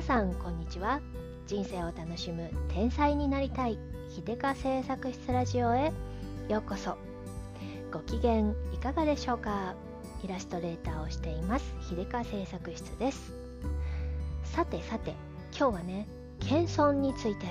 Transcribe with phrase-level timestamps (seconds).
[0.00, 0.98] 皆さんこんにちは。
[1.46, 3.78] 人生を楽しむ天才になりたい。
[4.08, 5.92] 秀香製作室ラジオへ。
[6.48, 6.96] ようこそ。
[7.92, 8.38] ご機嫌
[8.72, 9.74] いかがでしょうか。
[10.24, 11.74] イラストレーターをしています。
[11.86, 13.34] 秀香製作室です。
[14.42, 15.10] さてさて
[15.54, 16.08] 今日はね
[16.38, 17.46] 謙遜について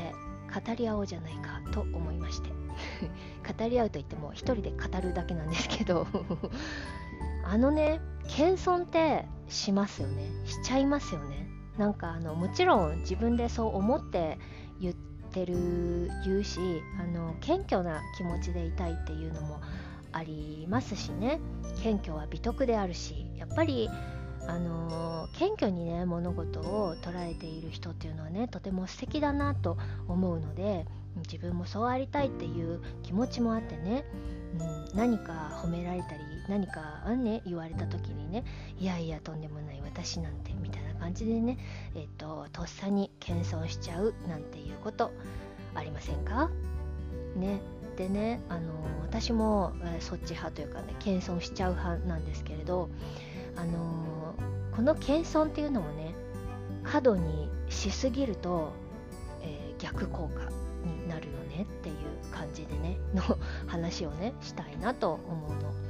[0.52, 1.62] 語り合おうじゃないか。
[1.72, 2.50] と思いまして。
[3.60, 6.08] 語り合うといっても一人で語るだけなんですけど。
[7.46, 10.24] あのね謙遜ってしますよね。
[10.46, 11.49] しちゃいますよね。
[11.80, 14.38] なんかあのもちろん自分でそう思って
[14.82, 16.60] 言ってる言うし
[17.00, 19.62] あの謙虚な気持ちでいたいっていうのも
[20.12, 21.40] ありますしね。
[21.82, 23.90] 謙虚は美徳であるしやっぱり
[24.46, 29.78] あの謙虚にね物事を捉えている人っていうのはねとても素敵だなと
[30.10, 30.86] 思うので
[31.28, 34.04] 自分もそうありたいっていう気持ちもあってね、
[34.92, 37.42] うん、何か褒められたり何かね？
[37.46, 38.44] 言われた時にね
[38.80, 41.58] いやいやとんでもない私なんてみたいな感じでね
[41.96, 45.12] えっ、ととっさに謙遜しちゃうなんていうこと
[45.76, 46.50] ありませんか？
[47.36, 47.62] ね。
[47.98, 52.90] でねあの私も、え、そっち派というかね謙遜しちゃう派なんですけれど
[53.58, 54.34] あの
[54.74, 56.14] この謙遜っていうのもね
[56.84, 58.72] 過度にしすぎると、
[59.42, 60.50] えー、逆効果
[60.86, 61.96] になるよねっていう
[62.32, 63.22] 感じでねの
[63.68, 65.89] 話をねしたいなと思うの。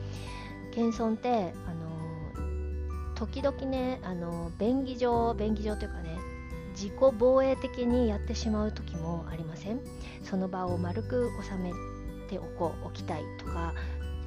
[0.80, 6.17] 謙遜ってあの時々ねあの便宜上便宜上というかね
[6.73, 9.81] 自己防衛的にやってしまう時もありません？
[10.23, 11.73] その場を丸く収め
[12.30, 13.73] ておこう置きたいとか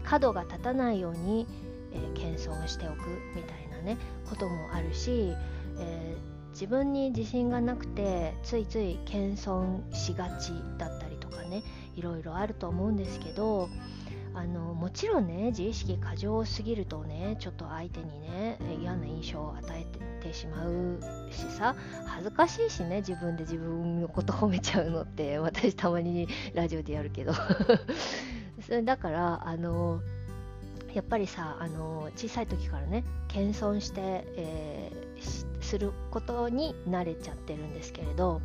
[0.05, 1.47] 角が立たないように、
[1.93, 2.97] えー、謙遜しておく
[3.35, 3.97] みたいなね
[4.29, 5.33] こともあるし、
[5.79, 11.63] えー、自分に自信がなくてついつい謙遜しがちだったりとかね
[11.97, 13.71] いろいろあると思うんですけど
[14.35, 19.87] あのもちろんね自意識過剰すぎるとねちょっと相手にね嫌な印象を与え
[20.25, 20.99] てしまう
[21.31, 27.33] しさ恥ずかしいしね自分で自分のこと褒めちゃうのって私たまにラジオでやるけど。
[28.63, 30.01] それだからあの
[30.95, 38.41] やっぱりさあの小さい時からね謙遜して、えー、することに慣れちゃってるんですけれど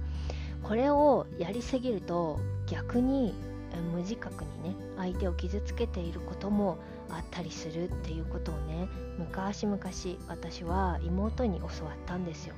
[0.63, 3.33] これをやりすぎると逆に
[3.81, 6.77] 無自覚にね相手を傷つけていることも
[7.09, 9.79] あったりするっていうことをね昔々
[10.27, 12.55] 私は妹に教わったんですよ。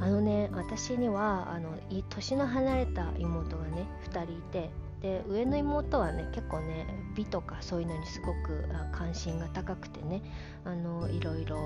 [0.00, 4.70] あのね私にはあの年の離れた妹がね2人いて
[5.00, 10.22] で上の妹はね結構ね美とかそういうのにすごく関心が高くてね
[10.64, 11.58] あのいろいろ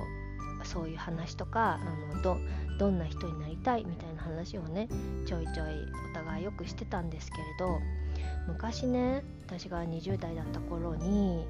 [0.65, 2.37] そういう話とかあのど
[2.79, 4.89] どんな人になりたいみたいな話をね
[5.27, 5.69] ちょいちょい
[6.11, 7.79] お互いよくしてたんですけれど
[8.47, 11.47] 昔ね私が20代だった頃に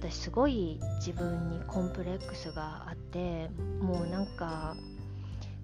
[0.00, 3.50] 私すごい自分にコンプレックスがあって
[3.80, 4.74] もうなんか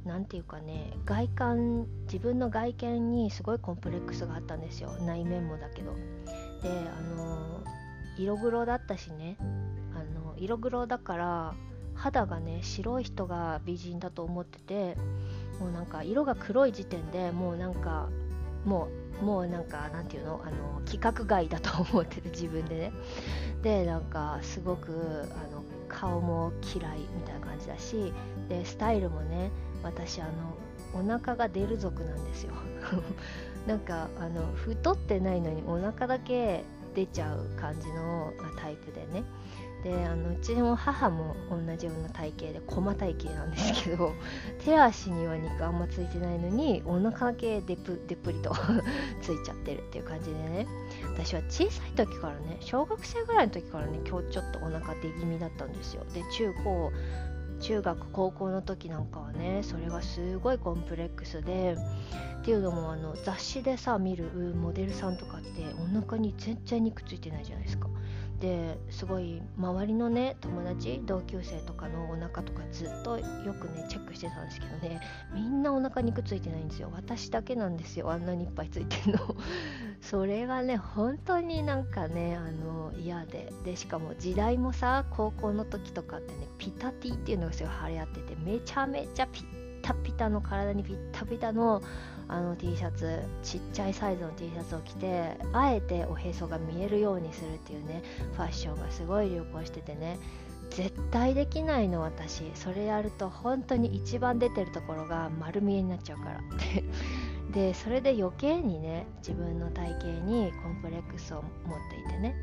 [0.04, 4.90] なんていうかね外観自分の外見にすごいコンプレックスがあったんですよ。
[5.00, 5.92] 内面もだけど。
[6.62, 7.62] であの
[8.16, 9.36] 色黒だったしね。
[9.94, 11.54] あの色黒だから
[11.94, 14.96] 肌がね白い人が美人だと思ってて
[15.58, 18.08] もうなんか色が黒い時点でもうなんか
[18.68, 18.88] も
[19.22, 20.40] うもうなんかなんていうの？
[20.44, 22.92] あの規格外だと思ってて自分でね。
[23.62, 24.92] でなんかすごく
[25.32, 28.12] あの顔も嫌いみたいな感じだし
[28.48, 29.50] でスタイルもね
[29.82, 32.52] 私あのお腹が出る族なんですよ。
[33.66, 36.64] なんかあの太ってないのにお腹だけ
[36.94, 39.24] 出ちゃう感じのタイプでね。
[39.82, 44.12] であのうちも母も同じような体型で駒体型なんですけど
[44.64, 48.52] 手足には肉あんまついてないのにお腹だけでぷでっぷりと
[49.22, 50.66] ついちゃってるっていう感じでね。
[51.14, 56.04] 私は小さい時からね小学生ぐらいの時からね今日ちょっとお腹出気味だったんですよ。
[56.12, 56.92] で中高
[57.60, 61.76] 中学高校の時なんかはねそれがすごいコンプレックスで
[62.40, 64.24] っていうのもあの雑誌でさ見る
[64.54, 65.48] モデルさんとかって
[65.82, 67.88] お腹に全然肉ついてないじゃないですか
[68.40, 73.24] ですごい周りのね友達同級生とかのお腹とかずっとよ
[73.54, 75.00] くねチェックしてたんですけどね
[75.34, 76.90] みんなお腹肉ついてないんですよ。
[76.92, 78.10] 私だけなんですよ。
[78.10, 79.18] あんなにいっぱいついてんの。
[80.00, 83.52] それがね本当になんかねあの嫌で。
[83.64, 91.82] でしかも時代もさ高校の時とかってねピタティっていうのがすごい流行っててめちゃめちゃピッタピタの体にピッタピタの
[92.28, 98.02] あの T シャツちっちゃいサイズの T シャツを着てあえておへそが見えるようにするっていうね
[98.34, 100.18] ファッションがすごい流行しててね。
[100.70, 102.42] 絶対できないの私。
[102.54, 106.40] それやると本当に一番出てるところが丸見えになっちゃうから。
[107.52, 112.34] でそれで余計にね自分の体型にコンプレックスを持っていてね。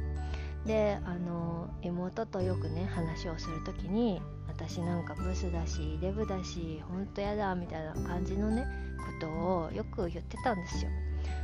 [0.65, 4.19] であの妹とよくね話をする時に
[4.57, 8.65] 私なんかブスだしデブだしほんとやだみたいな感じのね
[8.97, 10.91] ことをよく言ってたんですよ。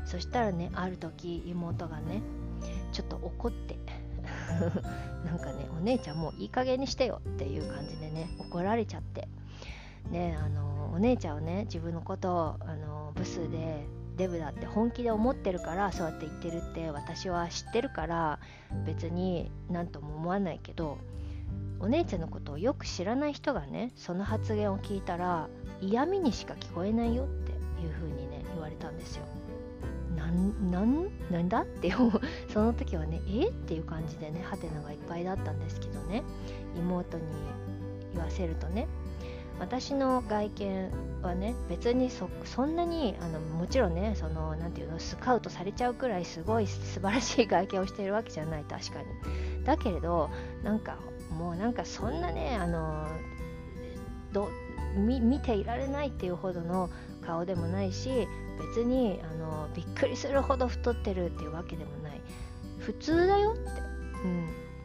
[0.06, 2.22] そしたらねある時妹がね
[2.92, 3.78] ちょっと怒って
[5.26, 9.28] なんかねお姉ちゃんもういい加減にしてよっていう感じでね怒られちゃって。
[10.10, 13.86] ねあのお姉ちゃんはね自分のことをあのブスで
[14.18, 18.40] デブだって本気で思ってるからそうやって言ってるって私は知ってるから
[18.86, 20.98] 別に何とも思わないけど
[21.82, 25.50] お姉ちゃんのことをよく知らない人がねその発言を聞いたら
[25.82, 27.52] 嫌味にしか聞こえないよって
[27.82, 29.26] いう風にね言われたんですよ。
[30.16, 31.62] なんなんなんだ？
[31.62, 31.92] って
[32.54, 33.48] その時はねえ？
[33.48, 36.24] っていう感じでねハテナがいっぱいだったんですけどね。
[36.78, 37.24] 妹に
[38.14, 38.88] 言わせるとね
[39.60, 40.92] 私の外見
[41.22, 49.64] はね別にそそんなにあのもちろんねその何て言うのスカウトされちゃうくらいすごい素晴らしい外見をしているわけじゃない確かに。
[49.64, 50.30] だけれど
[50.64, 50.98] なんか
[51.42, 53.08] もうなんかそんなねあの
[54.96, 56.90] 見ていられないっていうほどの
[57.26, 58.28] 顔でもないし
[58.76, 62.22] 別にあのびっくりするほど太ってるっていうわけでもない。
[62.80, 63.62] 普通だよって、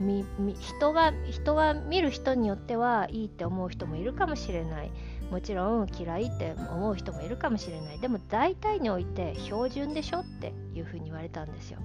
[0.00, 4.90] うん、みみ人が人が見る人によってはいいって思う人もいるかもしれない。
[5.30, 7.98] もちろん嫌いって思う人もいるかもしれない。
[7.98, 11.80] でも大体において標準でしょっていうふうに言われたんですよ。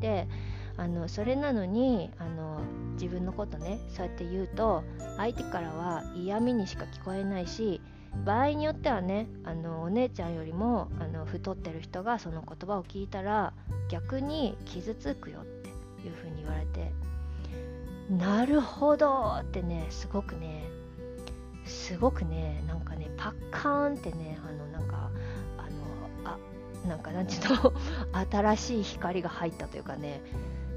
[0.00, 0.28] で
[0.76, 2.60] あのそれなのにあの
[2.94, 4.82] 自分のことねそうやって言うと
[5.16, 7.80] 相手からは嫌味にしか聞こえないし
[8.24, 13.52] 場合によってはねあのお姉ちゃんよりもあの太ってる人がその言葉を聞いたら
[13.88, 15.68] 逆に傷つくよって
[16.06, 16.92] いうふうに言われて
[18.10, 20.64] なるほどってねすごくね
[21.64, 25.10] すごくねなんかねパッカーンってねあのなんか
[25.58, 25.62] あ
[26.26, 26.36] の
[26.84, 27.72] あなんかなんていうの
[28.30, 30.20] 新しい光が入ったというかね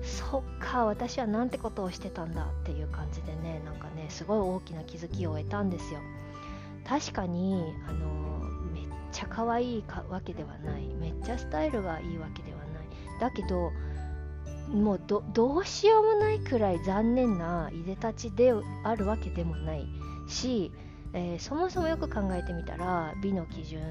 [0.07, 6.00] そっか私はなんてことをしてたんだっていう感じでねなんかねすごい大きな気づきを得たんですよ。
[6.86, 8.07] 確かにあの
[8.74, 10.88] めっちゃ可愛いかわけではない。
[10.95, 12.68] めっちゃスタイルがいいわけではない。
[13.19, 13.71] だけど
[14.74, 15.01] もう
[15.33, 18.53] どうしようもないくらい残念ないでたちで
[18.83, 19.88] あるわけでもない
[20.27, 20.71] し、
[21.13, 23.81] えー、そもそもよく考えてみたら美の基準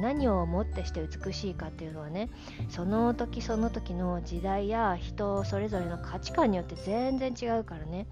[0.00, 2.30] 何をもってして美しいかっていうのはね
[2.68, 8.06] その時その時の時代や人それぞれの価値観によって全然違うからね。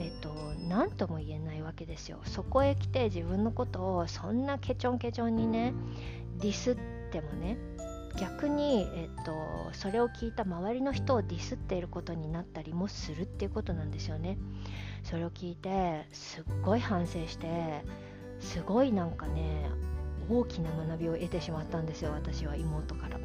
[0.00, 0.34] えっ、と
[0.68, 2.20] 何とも言えないわけですよ。
[2.24, 5.72] そこへ来て自分のことをそんなケチョンケチョンにね
[6.40, 6.76] ディスっ
[7.10, 7.56] てもね
[8.16, 14.38] 逆に、えっと、それを聞いた周りの人をディスっていることになったりもするっていうことなんですよね。
[15.02, 17.84] それを聞いてすっごい反省して
[18.40, 19.68] すごいなんかね
[20.30, 23.16] 大きな学びを得てしまったんですよ私は妹から。
[23.16, 23.24] うん、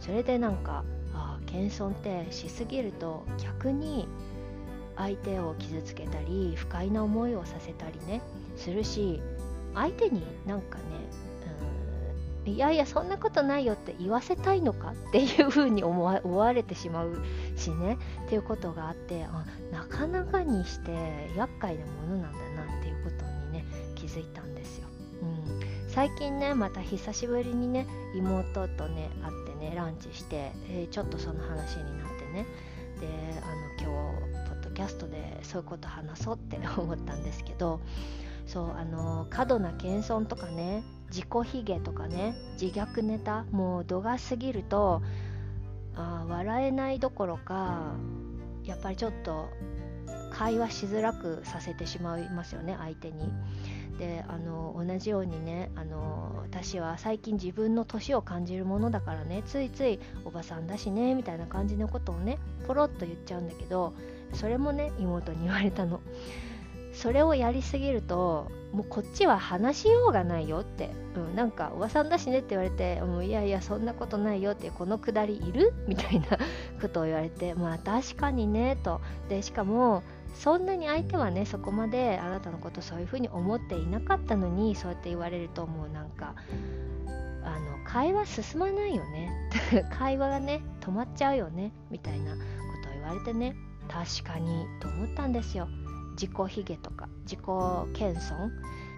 [0.00, 4.08] それでなんかあ謙遜ってしすぎると逆に
[4.96, 8.22] 相手を傷つけたり不快な思いをさせたりね
[8.56, 9.20] するし
[9.74, 10.84] 相手になんかね
[12.46, 17.22] いやいやそんなことないよって言わせたいのかっていうふうに思われてしまう
[17.56, 17.98] しね。
[18.26, 20.92] っていうことがあってあなかなかにして
[21.36, 23.64] 厄介なものなんだなっていうことにね
[23.94, 24.88] 気づいたんですよ。
[25.22, 32.46] うん、最近ねまた久しぶりにね妹とね会ってねランチして、えー、ちょっとその話になってね。
[33.00, 33.08] で
[33.42, 37.80] あの今日ポッドキャストでそういうこと話そうって思ったんですけど
[38.46, 45.02] そうあの過度な謙遜とかね自己卑下とかね自虐ネタもう度が過ぎると
[45.96, 47.94] あ笑えないどころか
[48.64, 49.48] やっぱりちょっと
[50.30, 53.32] 会話しづらくさせてしまいますよね相手に。
[53.98, 63.94] であの同じようにねあの私は最近自分の年を感じるものだからねついついおばさんだしねみたいな感じのことをねポロッと言っちゃうんだけど
[64.32, 66.00] それもね妹に言われたの。
[66.94, 75.72] それをやりすぎるともうこっちは話しようがないよって、うん、なんかおばさんだしねって言われてもういやいやそんなことないよってこのくだりいる？
[75.86, 76.26] みたいな
[76.82, 79.00] ことを言われてまあ確かにねと。
[79.28, 80.02] でしかも
[80.34, 86.34] そんなに相手はねそこまであなたのことそういうふうに思っていなかったのにそうやって言われるともうなんか
[87.44, 89.30] あの会話進まないよね。
[89.96, 91.72] 会話がね止まっちゃうよね。
[91.90, 92.38] みたいなこ
[92.82, 93.54] とを言われてね
[93.88, 95.68] 確かにと思ったんですよ。
[96.14, 97.40] 自己卑下とか自己
[97.94, 98.50] 謙遜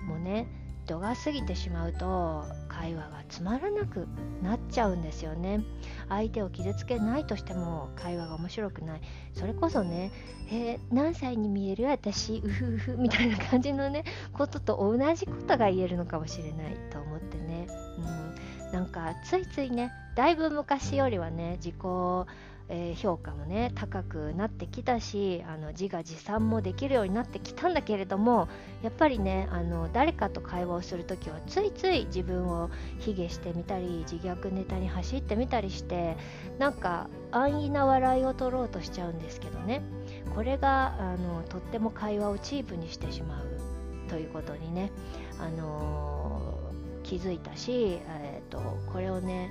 [0.06, 0.46] もね
[0.86, 4.06] 度が過ぎてしまうと会話がつまらなく
[4.42, 5.64] なっちゃうんですよね。
[6.08, 9.00] 相手を傷つけないとしても会話が面白くない。
[9.34, 10.12] それこそね
[10.48, 12.36] 「えー、何歳に見える私？
[12.36, 17.66] うふうふ」みたいな感じのねことと同じことが言えるのかもしれないと思ってね、
[18.64, 21.74] うん、なんかついついねだいぶ昔よりはね自己
[22.68, 28.48] えー、評価もね高くなってきたしあの自画自賛もできるようになってきたんだけれども
[28.82, 36.16] やっぱりねあの誰かと会話をする時はついつい自分を卑下してみたり自虐ネタに走ってみたりして
[36.58, 39.82] なんか安易な笑いを取ろうとしちゃうんですけどね。
[40.34, 43.46] これがあのとっても会話をチープにしてしまう
[44.08, 44.92] ということにね、
[45.38, 48.60] あのー、気づいたし、えーと、
[48.92, 49.50] これをね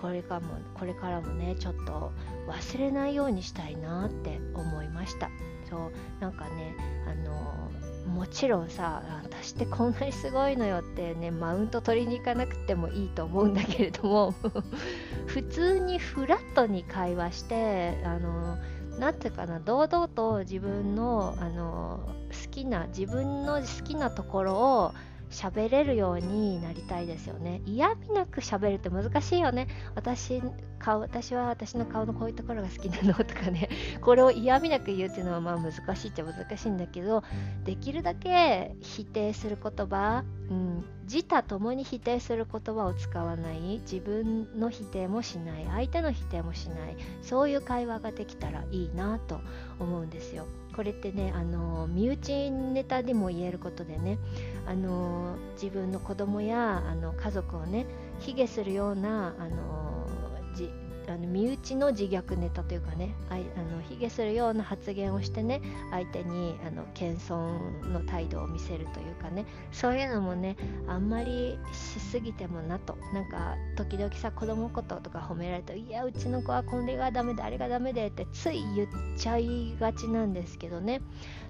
[0.00, 2.12] これからもこれからもねちょっと
[2.48, 5.30] 忘れないようにしたいなって思いました。
[5.68, 6.76] そうなんかね
[7.08, 7.70] あの、
[8.06, 14.34] もちろんさ私ってこんなにすごいのよってねマウント取りに行かなくてもいいと思うんだけれども
[15.26, 18.58] 普通にフラットに会話してあの
[18.98, 24.94] 何ていうかな堂々と自分のあの好きな自分の好きなところを
[25.30, 27.60] 喋れるようになりたいですよね。
[27.66, 29.68] 嫌味なく喋るって難しいよね。
[29.94, 30.42] 私
[30.78, 33.68] 顔私は私の顔のこういうところが好きなのとかね。
[34.00, 37.22] これを嫌味なく言うっていうのはまあ難しいっちゃ難しいんだけど
[37.64, 43.80] できるだけ否定する言葉、うん、自他ともに否定する言葉を使わない。
[43.80, 45.66] 自分の否定もしない。
[45.66, 46.96] 相手の否定もしない。
[47.22, 49.40] そういう会話ができたらいいなと
[49.78, 50.46] 思うんですよ。
[50.76, 54.18] これってねあの身内ネタでも言えることでね
[54.66, 57.86] あの自分の子供やあの家族をね
[58.20, 60.06] 卑下するようなあの
[60.54, 60.70] じ
[61.08, 65.60] あの身内の自虐ネタというかねああの卑下するような発言をしてね
[65.90, 72.96] 相手にあの謙遜の態度を見せるというかねそういうのもねあんまりしすぎてもなと。
[73.12, 81.00] なんか時々さ子供こととか褒められるといやうちの子はこれがダメであれがダメでってつい言っちゃいがちなんですけどね。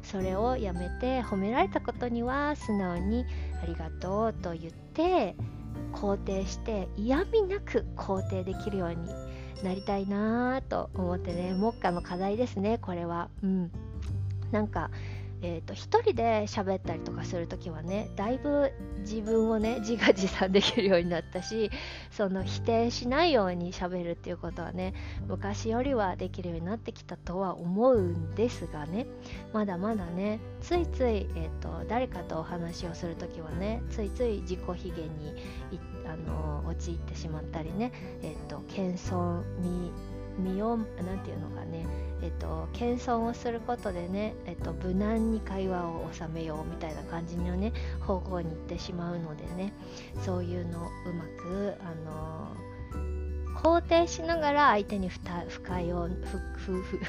[0.02, 3.24] それをやめて褒められたことには素直に
[3.62, 5.34] ありがとうと言って
[5.92, 8.96] 肯定して嫌味なく肯定できるように
[9.62, 13.28] なりたいなと思ってね目下の課題ですねこれは。
[13.42, 13.70] うん。
[14.52, 14.90] なんか
[15.42, 21.70] えーと、一人で喋ったりとかする時はねだいぶ自分をね自画自賛できるようになったし
[22.10, 24.94] その否定しないように喋るっていうことはね
[25.26, 29.06] 昔よりはできるようになってきたとは思うんですがね
[29.52, 35.34] まだまだねついつい、えーと、誰かとお話をする時はねついつい自己卑下に
[36.06, 39.92] あの陥ってしまったりね、えーと、謙遜身
[40.38, 41.86] 身を何て言うのかね。
[42.22, 49.72] えっと、謙遜をすることでね、えっと、無難に会話を収めようみたいな感じのね方向に行ってしまうのでね。
[50.24, 52.65] そういうのをうまくあの
[53.62, 55.20] 肯定しながら相手に不
[55.62, 57.00] 快をふふふ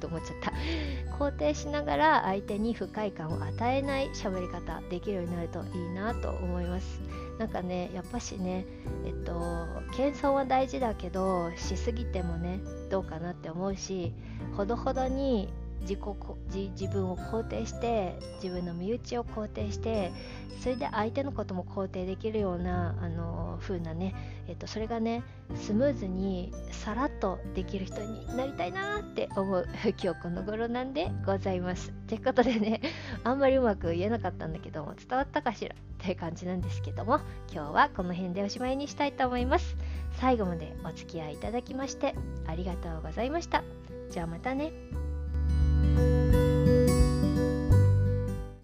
[0.00, 0.52] と思っちゃった。
[1.16, 7.00] 肯定しながら相手に不快感を与えない喋り方できるようになるといいなと思います。
[7.38, 8.64] なんかねやっぱしね
[9.04, 9.66] えっと
[9.96, 14.12] 謙遜は大事だけどしすぎてもねどうかなって思うし
[14.56, 15.48] ほどほどに
[15.82, 15.98] 自己
[16.76, 20.12] 自分を肯定して自分の身内を肯定して
[20.60, 24.14] それで相手のことも肯定できるようなあの風なね、
[24.46, 25.24] えっと、それがね
[25.56, 29.66] スムーズにさらっとできる人になりたいなって思う
[30.02, 31.92] 今日この頃なんでございます。
[32.06, 32.80] ということでね
[33.24, 35.74] あんまりうまく言えなかったんだけども伝わったかしら？
[35.74, 37.20] っていう感じなんですけども
[37.52, 39.76] 今日はこの辺でおしまいにしたいと思います。
[40.12, 42.14] 最後までお付き合いいただきまして
[42.46, 43.64] ありがとうございました。
[44.10, 45.01] じゃあまたね。